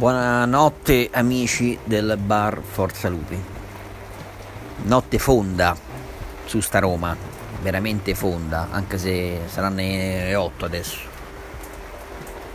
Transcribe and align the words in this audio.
Buonanotte 0.00 1.10
amici 1.12 1.78
del 1.84 2.16
bar 2.16 2.62
Forza 2.62 3.10
Lupi. 3.10 3.38
Notte 4.84 5.18
fonda 5.18 5.76
su 6.46 6.60
sta 6.60 6.78
Roma, 6.78 7.14
veramente 7.60 8.14
fonda, 8.14 8.68
anche 8.70 8.96
se 8.96 9.40
saranno 9.44 9.76
le 9.76 10.34
8 10.34 10.64
adesso. 10.64 11.00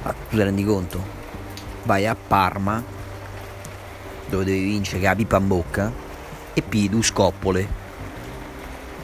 Ma 0.01 0.11
tu 0.11 0.35
ti 0.35 0.41
rendi 0.41 0.65
conto? 0.65 0.99
Vai 1.83 2.07
a 2.07 2.15
Parma, 2.15 2.83
dove 4.25 4.43
devi 4.43 4.63
vincere 4.63 5.01
che 5.01 5.07
ha 5.07 5.13
pipa 5.13 5.37
in 5.37 5.47
bocca, 5.47 5.91
e 6.51 6.61
pigli 6.63 6.89
due 6.89 7.03
scoppole, 7.03 7.67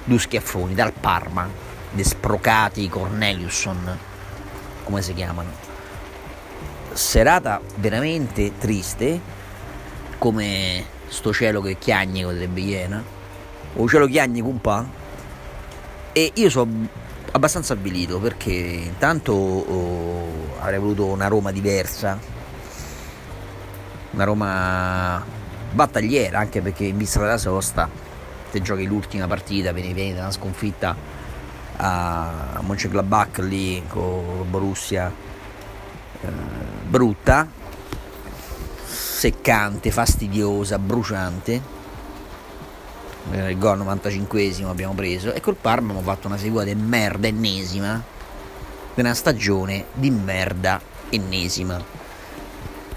due 0.04 0.18
schiaffoni 0.18 0.73
dal 0.73 0.94
Parma, 0.94 1.48
dei 1.92 2.03
sprocati 2.03 2.89
Corneliusson, 2.89 4.00
come 4.84 5.02
si 5.03 5.14
chiamano 5.14 5.70
serata 6.94 7.62
veramente 7.76 8.58
triste, 8.58 9.20
come 10.18 10.86
sto 11.08 11.34
cielo 11.34 11.62
che 11.62 11.77
chiagne 11.77 12.23
con 12.23 12.38
le 12.38 12.50
Iena, 12.54 13.04
o 13.76 13.88
cielo 13.88 14.08
chiagne 14.08 14.41
con 14.41 14.59
pa, 14.62 14.86
e 16.14 16.31
io 16.36 16.50
sono 16.50 16.88
abbastanza 17.31 17.73
avvilito 17.73 18.20
perché 18.20 18.52
intanto 18.52 19.31
oh, 19.31 20.58
avrei 20.59 20.80
voluto 20.80 21.05
una 21.05 21.27
Roma 21.27 21.52
diversa, 21.52 22.20
una 24.12 24.23
Roma 24.23 25.23
battagliera, 25.72 26.39
anche 26.39 26.62
perché 26.62 26.86
in 26.86 26.98
vista 26.98 27.20
della 27.20 27.38
sosta, 27.38 27.89
se 28.50 28.62
giochi 28.62 28.86
l'ultima 28.86 29.28
partita, 29.28 29.72
vieni, 29.72 29.94
vieni 29.94 30.14
da 30.14 30.22
una 30.22 30.31
sconfitta 30.31 30.95
a 31.78 32.59
Mönchengladbach 32.62 33.39
lì 33.39 33.81
con 33.88 34.45
Borussia 34.50 35.12
eh, 36.22 36.28
brutta, 36.92 37.47
seccante, 38.86 39.92
fastidiosa, 39.92 40.78
bruciante. 40.78 41.80
Il 43.31 43.58
gol 43.58 43.80
95esimo 43.80 44.67
abbiamo 44.67 44.94
preso 44.94 45.31
e 45.31 45.39
col 45.39 45.56
Parma 45.56 45.92
abbiamo 45.92 46.12
fatto 46.12 46.28
una 46.28 46.38
seduta 46.38 46.66
di 46.66 46.75
merda 46.75 47.28
ennesima 47.28 48.03
di 48.94 49.00
una 49.00 49.14
stagione 49.14 49.86
di 49.94 50.09
merda 50.09 50.81
ennesima. 51.09 51.81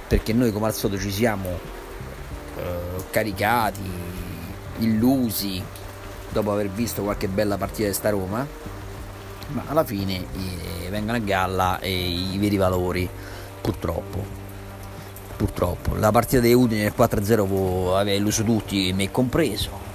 Perché 0.09 0.33
noi 0.33 0.50
come 0.50 0.67
al 0.67 0.75
solito 0.75 1.00
ci 1.00 1.12
siamo 1.12 1.56
eh, 2.56 3.05
caricati 3.11 3.83
illusi 4.78 5.62
dopo 6.33 6.50
aver 6.50 6.69
visto 6.69 7.05
qualche 7.05 7.28
bella 7.28 7.56
partita 7.56 7.87
di 7.87 7.95
sta 7.95 8.11
Roma. 8.11 8.45
Ma 9.48 9.62
alla 9.69 9.84
fine 9.84 10.17
eh, 10.17 10.89
vengono 10.91 11.19
a 11.19 11.20
galla 11.20 11.78
eh, 11.78 11.91
i 11.91 12.37
veri 12.39 12.56
valori, 12.56 13.09
purtroppo. 13.65 14.43
Purtroppo. 15.39 15.95
La 15.97 16.11
partita 16.11 16.43
dei 16.43 16.53
Udine 16.53 16.83
del 16.83 16.93
4-0 16.95 17.47
può 17.47 17.97
aver 17.97 18.17
illuso 18.17 18.45
tutti, 18.45 18.93
me 18.93 19.11
compreso. 19.11 19.93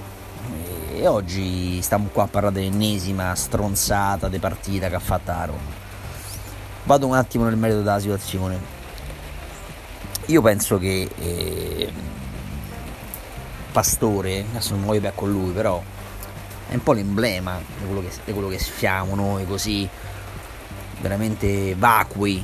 E 0.92 1.06
oggi 1.06 1.80
stiamo 1.84 2.10
qua 2.12 2.24
a 2.24 2.28
parlare 2.28 2.56
dell'ennesima 2.56 3.36
stronzata 3.36 4.28
di 4.28 4.40
partita 4.40 4.90
che 4.90 4.96
ha 4.96 5.00
fatto 5.00 5.32
la 5.32 5.46
Roma. 5.46 5.78
Vado 6.84 7.06
un 7.06 7.14
attimo 7.14 7.46
nel 7.46 7.58
merito 7.58 7.82
della 7.82 8.00
situazione. 8.00 8.60
Io 10.26 10.42
penso 10.42 10.80
che 10.80 11.08
eh, 11.16 11.92
Pastore, 13.72 14.46
adesso 14.50 14.74
non 14.74 14.86
voglio 14.86 15.00
più 15.00 15.12
con 15.14 15.32
lui, 15.32 15.52
però 15.52 15.82
è 16.68 16.74
un 16.74 16.84
po' 16.84 16.94
l'emblema 16.94 17.60
di 17.60 17.86
quello 17.86 18.02
che, 18.02 18.10
di 18.26 18.34
quello 18.34 18.50
che 18.50 18.60
siamo 18.60 19.16
noi, 19.16 19.46
così 19.46 19.88
veramente 21.02 21.76
vacui, 21.76 22.44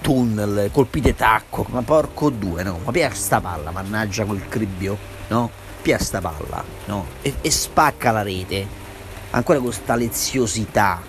tunnel, 0.00 0.70
colpite 0.72 1.14
tacco, 1.14 1.66
ma 1.70 1.82
porco 1.82 2.30
due, 2.30 2.62
no? 2.62 2.80
Ma 2.84 2.90
pia 2.90 3.10
sta 3.12 3.40
palla, 3.40 3.70
mannaggia 3.70 4.24
quel 4.24 4.48
cribbio, 4.48 4.96
no? 5.28 5.50
Pia 5.82 5.98
sta 5.98 6.20
palla, 6.20 6.62
no? 6.86 7.06
E, 7.22 7.34
e 7.40 7.50
spacca 7.50 8.10
la 8.10 8.22
rete, 8.22 8.66
ancora 9.30 9.58
con 9.58 9.68
questa 9.68 9.94
leziosità, 9.94 11.00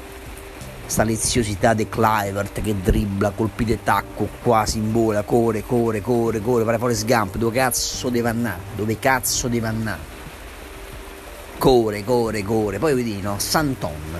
sta 0.86 1.04
leziosità 1.04 1.74
di 1.74 1.88
Clivert 1.88 2.62
che 2.62 2.76
dribbla, 2.82 3.32
colpite 3.32 3.84
tacco, 3.84 4.28
quasi 4.42 4.78
in 4.78 4.92
vola, 4.92 5.24
corre, 5.24 5.64
corre, 5.64 6.02
corre, 6.02 6.42
corre, 6.42 6.64
fare 6.64 6.78
fuori 6.78 6.96
sgamp, 6.96 7.38
dove 7.38 7.58
cazzo 7.58 8.10
deve 8.10 8.30
andare? 8.30 8.60
Dove 8.76 8.98
cazzo 9.00 9.48
deve 9.48 9.68
andare? 9.68 10.18
corre, 11.60 12.04
corre, 12.04 12.42
corre. 12.42 12.80
Poi 12.80 12.96
vedi, 12.96 13.22
no, 13.22 13.38
Santon, 13.38 14.20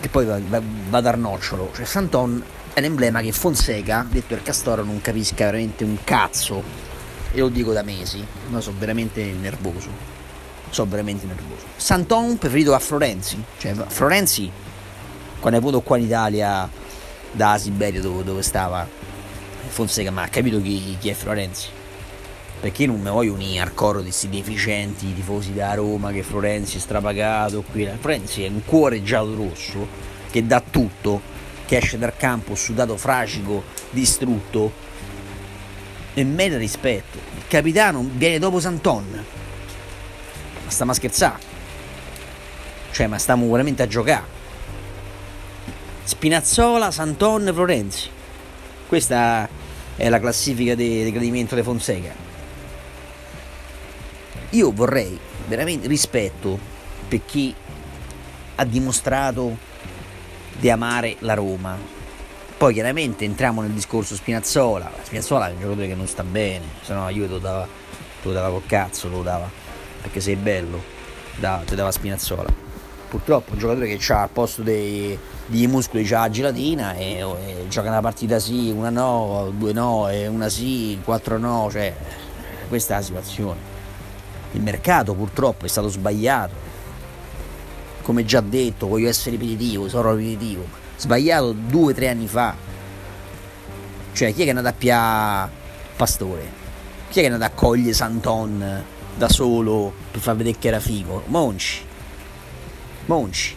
che 0.00 0.08
poi 0.08 0.24
va, 0.24 0.40
va, 0.48 0.60
va 0.88 1.00
dal 1.00 1.18
nocciolo. 1.18 1.70
Cioè, 1.72 1.84
Santon 1.84 2.42
è 2.80 2.82
l'emblema 2.82 3.20
che 3.20 3.30
Fonseca, 3.30 4.06
detto 4.08 4.34
il 4.34 4.42
Castoro, 4.42 4.82
non 4.82 5.00
capisca 5.00 5.44
veramente 5.44 5.84
un 5.84 5.98
cazzo. 6.02 6.62
E 7.32 7.38
lo 7.38 7.48
dico 7.48 7.72
da 7.72 7.82
mesi, 7.82 8.26
ma 8.48 8.60
sono 8.60 8.76
veramente 8.78 9.22
nervoso. 9.22 9.88
Sono 10.70 10.90
veramente 10.90 11.26
nervoso. 11.26 11.66
Santon 11.76 12.38
preferito 12.38 12.74
a 12.74 12.78
Florenzi. 12.78 13.40
Cioè, 13.58 13.74
Florenzi, 13.86 14.50
quando 15.38 15.58
è 15.58 15.62
venuto 15.62 15.80
qua 15.82 15.98
in 15.98 16.04
Italia, 16.04 16.68
da 17.30 17.58
Siberia 17.58 18.00
dove, 18.00 18.24
dove 18.24 18.42
stava 18.42 18.86
Fonseca, 19.68 20.10
ma 20.10 20.22
ha 20.22 20.28
capito 20.28 20.60
chi, 20.60 20.96
chi 20.98 21.08
è 21.10 21.14
Florenzi 21.14 21.68
perché 22.60 22.84
non 22.84 23.00
mi 23.00 23.08
voglio 23.08 23.32
unire 23.32 23.60
al 23.60 23.72
coro 23.72 23.98
di 24.00 24.08
questi 24.08 24.28
deficienti 24.28 25.14
tifosi 25.14 25.54
da 25.54 25.72
Roma 25.72 26.12
che 26.12 26.22
Florenzi 26.22 26.76
è 26.76 26.80
strapagato 26.80 27.62
qui 27.62 27.88
Florenzi 27.98 28.44
è 28.44 28.48
un 28.48 28.62
cuore 28.66 29.02
giallo 29.02 29.34
rosso 29.34 29.88
che 30.30 30.46
dà 30.46 30.60
tutto 30.60 31.22
che 31.70 31.76
esce 31.76 31.98
dal 31.98 32.16
campo 32.16 32.56
sudato 32.56 32.96
fragico 32.96 33.62
distrutto 33.90 34.72
e 36.14 36.24
merita 36.24 36.58
rispetto. 36.58 37.16
Il 37.36 37.44
capitano 37.46 38.04
viene 38.12 38.40
dopo 38.40 38.58
Santon. 38.58 39.24
Ma 40.64 40.70
stiamo 40.70 40.90
a 40.90 40.94
scherzare 40.94 41.38
cioè 42.90 43.06
ma 43.06 43.18
stiamo 43.18 43.48
veramente 43.48 43.84
a 43.84 43.86
giocare 43.86 44.38
Spinazzola, 46.02 46.90
Santon, 46.90 47.52
Florenzi. 47.54 48.08
Questa 48.88 49.48
è 49.94 50.08
la 50.08 50.18
classifica 50.18 50.74
di 50.74 51.08
gradimento 51.12 51.54
di 51.54 51.62
Fonseca. 51.62 52.12
Io 54.50 54.72
vorrei 54.72 55.16
veramente 55.46 55.86
rispetto 55.86 56.58
per 57.06 57.20
chi 57.24 57.54
ha 58.56 58.64
dimostrato 58.64 59.68
di 60.58 60.70
amare 60.70 61.16
la 61.20 61.34
Roma. 61.34 61.76
Poi 62.56 62.74
chiaramente 62.74 63.24
entriamo 63.24 63.62
nel 63.62 63.70
discorso 63.70 64.14
Spinazzola. 64.14 64.90
Spinazzola 65.02 65.48
è 65.48 65.52
un 65.52 65.60
giocatore 65.60 65.86
che 65.88 65.94
non 65.94 66.06
sta 66.06 66.22
bene, 66.22 66.64
se 66.82 66.92
no 66.92 67.08
io 67.08 67.26
te 67.26 67.32
lo 67.32 67.38
dava, 67.38 67.64
te 67.64 68.28
lo 68.28 68.32
dava 68.32 68.50
col 68.50 68.66
cazzo, 68.66 69.08
lo 69.08 69.22
dava, 69.22 69.48
perché 70.02 70.20
sei 70.20 70.36
bello, 70.36 70.82
da, 71.36 71.62
te 71.64 71.74
dava 71.74 71.90
Spinazzola. 71.90 72.68
Purtroppo 73.08 73.52
un 73.52 73.58
giocatore 73.58 73.96
che 73.96 74.12
ha 74.12 74.22
al 74.22 74.30
posto 74.30 74.62
dei, 74.62 75.18
dei 75.46 75.66
muscoli 75.66 76.04
c'ha 76.04 76.20
la 76.20 76.30
gelatina 76.30 76.94
e, 76.94 77.18
e, 77.18 77.64
gioca 77.68 77.88
una 77.88 78.00
partita 78.00 78.38
sì, 78.38 78.70
una 78.70 78.90
no, 78.90 79.52
due 79.56 79.72
no, 79.72 80.08
una 80.28 80.48
sì, 80.48 81.00
quattro 81.02 81.38
no, 81.38 81.68
cioè 81.72 81.92
questa 82.68 82.94
è 82.94 82.96
la 82.98 83.02
situazione 83.02 83.70
il 84.52 84.62
mercato 84.62 85.14
purtroppo 85.14 85.66
è 85.66 85.68
stato 85.68 85.88
sbagliato. 85.88 86.68
Come 88.02 88.24
già 88.24 88.40
detto, 88.40 88.86
voglio 88.86 89.08
essere 89.08 89.36
ripetitivo, 89.36 89.88
sono 89.88 90.14
ripetitivo. 90.14 90.66
Sbagliato 90.96 91.52
due 91.52 91.92
o 91.92 91.94
tre 91.94 92.08
anni 92.08 92.26
fa. 92.26 92.54
Cioè, 94.12 94.34
chi 94.34 94.40
è 94.40 94.44
che 94.44 94.50
è 94.50 94.54
andato 94.54 94.68
a 94.68 94.72
pia 94.72 95.50
Pastore? 95.96 96.58
Chi 97.08 97.18
è 97.18 97.22
che 97.22 97.28
è 97.28 97.32
andato 97.32 97.52
a 97.52 97.54
cogliere 97.54 97.92
Santon 97.92 98.82
da 99.16 99.28
solo 99.28 99.92
per 100.10 100.20
far 100.20 100.36
vedere 100.36 100.58
che 100.58 100.68
era 100.68 100.80
figo? 100.80 101.24
Monci. 101.26 101.84
Monci. 103.06 103.56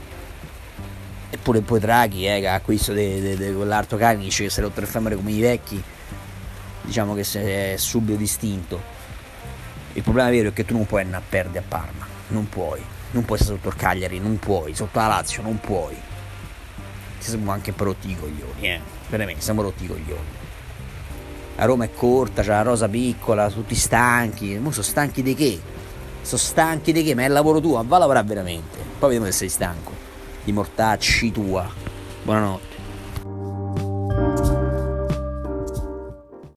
Eppure 1.30 1.62
poi 1.62 1.80
Draghi, 1.80 2.28
eh, 2.28 2.40
che 2.40 2.48
ha 2.48 2.54
acquisto 2.54 2.94
di 2.94 3.36
quell'Arto 3.38 3.98
Canic 3.98 4.36
che 4.36 4.50
si 4.50 4.60
è 4.60 4.62
rotto 4.62 4.80
il 4.80 4.88
femore 4.88 5.16
come 5.16 5.32
i 5.32 5.42
vecchi, 5.42 5.82
diciamo 6.82 7.16
che 7.16 7.24
si 7.24 7.40
è 7.40 7.74
subito 7.78 8.18
distinto 8.18 8.94
il 9.94 10.02
problema 10.02 10.30
vero 10.30 10.50
è 10.50 10.54
che 10.54 10.66
tu 10.66 10.76
non 10.76 10.86
puoi 10.86 11.02
andare 11.02 11.24
a 11.24 11.28
perdere 11.28 11.60
a 11.60 11.68
Parma, 11.68 12.08
non 12.30 12.50
puoi, 12.50 12.82
non 13.14 13.26
puoi 13.26 13.38
stare 13.38 13.56
sotto 13.56 13.70
il 13.70 13.76
Cagliari, 13.76 14.20
non 14.20 14.38
puoi, 14.40 14.76
sotto 14.76 15.00
la 15.00 15.08
Lazio, 15.08 15.42
non 15.42 15.60
puoi. 15.60 15.96
Ci 17.20 17.30
siamo 17.30 17.52
anche 17.52 17.74
rotti 17.76 18.10
i 18.10 18.18
coglioni, 18.18 18.62
eh. 18.62 18.80
Veramente, 19.10 19.42
siamo 19.42 19.62
rotti 19.62 19.86
i 19.86 19.88
coglioni. 19.88 20.42
La 21.56 21.66
Roma 21.66 21.86
è 21.86 21.94
corta, 21.94 22.42
c'è 22.42 22.50
la 22.50 22.64
rosa 22.64 22.90
piccola, 22.90 23.50
tutti 23.50 23.76
stanchi. 23.76 24.58
Ma 24.58 24.72
sono 24.72 24.84
stanchi 24.84 25.22
di 25.22 25.36
che? 25.36 25.62
Sono 26.22 26.42
stanchi 26.42 26.92
di 26.92 27.04
che? 27.04 27.14
Ma 27.14 27.22
è 27.22 27.26
il 27.26 27.32
lavoro 27.32 27.60
tuo, 27.60 27.84
va 27.86 27.96
a 27.96 28.00
lavorare 28.00 28.26
veramente. 28.26 28.78
Poi 28.98 29.10
vediamo 29.10 29.26
se 29.26 29.32
sei 29.32 29.50
stanco. 29.50 29.92
Di 30.44 30.52
mortacci 30.52 31.32
tua. 31.32 31.70
Buonanotte. 32.24 32.73